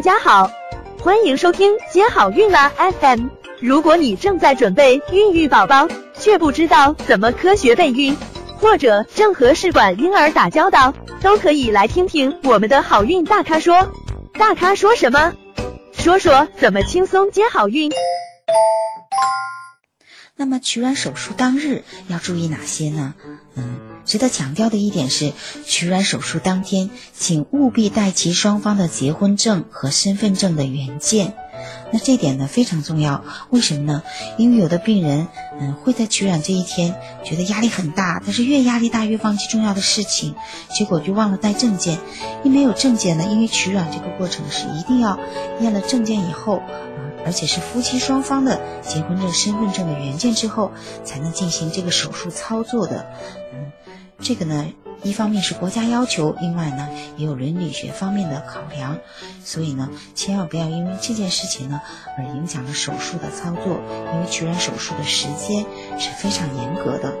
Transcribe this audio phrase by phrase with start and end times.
[0.00, 0.50] 大家好，
[0.98, 3.26] 欢迎收听接好运啦 FM。
[3.60, 8.16] 如果你正在准备孕育宝宝，却不知道怎么科学备孕，
[8.56, 13.92] 或者正和试管婴儿打交道，都可以来听听我们的好运大咖说。
[14.38, 15.34] 大咖说什么？
[15.92, 17.92] 说说怎么轻松接好运。
[20.40, 23.14] 那么取卵手术当日要注意哪些呢？
[23.56, 23.78] 嗯。
[24.06, 25.34] 值得强调的一点是，
[25.66, 31.34] 取卵手术当天，请务必带齐双方的结婚证和身份证的原件。
[31.92, 34.02] 那这点呢非常重要，为什么呢？
[34.38, 35.28] 因为有的病人，
[35.60, 40.34] 嗯，会在取卵这一天觉得压力很大，但是越压力大越忘记重要的事情，
[40.74, 41.98] 结果就忘了带证件。
[42.42, 45.20] 一没有证件呢，因为取卵这个过程是一定要
[45.60, 46.62] 验了证件以后，
[47.24, 50.72] 而且是夫妻双方的结婚证、身份证的原件之后，
[51.04, 53.06] 才能进行这个手术操作的，
[53.52, 53.72] 嗯。
[54.22, 54.66] 这个呢，
[55.02, 58.98] 一方面是国家要求，另外呢也有伦理学方面的考量，
[59.42, 61.80] 所以呢，千万不要因为这件事情呢
[62.18, 63.80] 而影响了手术的操作，
[64.12, 65.64] 因为取卵手术的时间
[65.98, 67.14] 是非常严格的。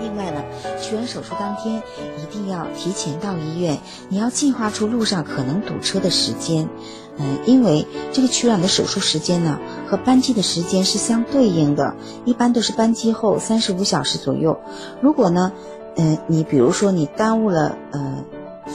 [0.00, 0.42] 另外呢，
[0.80, 1.82] 取卵手术当天
[2.18, 6.70] 一定要提前到医院，你要计划出路上可能堵车的时间。
[7.18, 14.60] 嗯，因为这个取卵的手术时间呢，和扳机的时间是相对应的，一般都是扳机后三十五小时左右。
[15.00, 15.52] 如果呢，
[15.96, 18.24] 嗯，你比如说你耽误了呃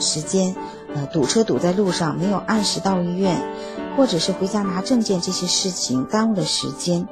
[0.00, 0.56] 时间，
[0.94, 3.40] 呃堵车堵在路上，没有按时到医院，
[3.96, 7.06] 或者是回家拿证件这些事情耽误了时间，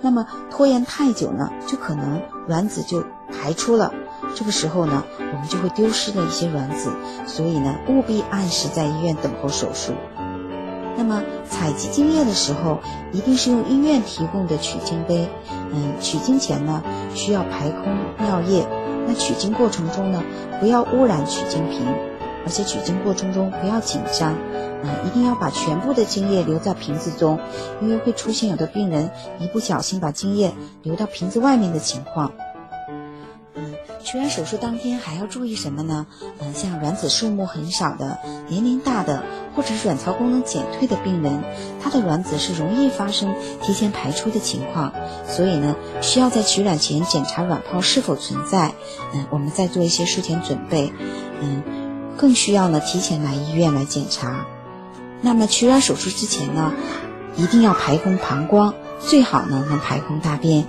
[0.00, 3.92] 那么拖延太久呢，就可能卵子就排出了，
[4.36, 6.90] 这个时候呢，我们就会丢失了一些卵子，
[7.26, 9.92] 所以呢，务必按时在医院等候手术。
[10.96, 12.78] 那么采集精液的时候，
[13.12, 15.28] 一定是用医院提供的取精杯。
[15.72, 16.82] 嗯，取精前呢，
[17.14, 18.66] 需要排空尿液。
[19.06, 20.22] 那取精过程中呢，
[20.58, 21.86] 不要污染取精瓶，
[22.44, 24.34] 而且取精过程中不要紧张。
[24.82, 27.38] 嗯，一定要把全部的精液留在瓶子中，
[27.80, 32.32] 因为会出现有的病人一不小心把精液流到瓶子外面的情况。
[34.06, 36.06] 取卵手术当天还要注意什么呢？
[36.38, 39.24] 嗯，像卵子数目很少的、年龄大的，
[39.56, 41.42] 或者是卵巢功能减退的病人，
[41.82, 44.92] 他的卵子是容易发生提前排出的情况，
[45.26, 48.74] 所以呢，需要在取卵前检查卵泡是否存在。
[49.12, 50.92] 嗯，我们再做一些术前准备。
[51.40, 51.64] 嗯，
[52.16, 54.46] 更需要呢提前来医院来检查。
[55.20, 56.72] 那么取卵手术之前呢，
[57.36, 60.64] 一定要排空膀胱，最好呢能排空大便，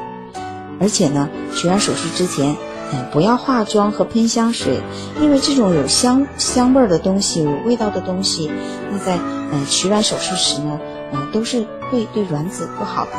[0.80, 2.58] 而且呢取卵手术之前。
[2.94, 4.80] 嗯，不要化妆和喷香水，
[5.22, 8.52] 因为这种有香香味儿的东西、有味道的东西，
[8.92, 9.18] 那在
[9.52, 10.80] 嗯取卵手术时呢，
[11.12, 13.12] 嗯都是会对卵子不好的，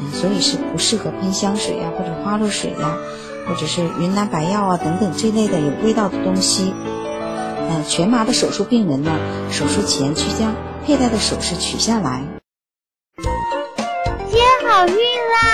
[0.00, 2.96] 嗯，所以是不适合喷香水呀，或者花露水呀，
[3.46, 6.72] 或者是云南白药啊等等这类的有味道的东西。
[7.72, 9.12] 嗯，全麻的手术病人呢，
[9.50, 10.54] 手术前需将
[10.84, 12.24] 佩戴的首饰取下来。
[14.28, 15.49] 接好运啦。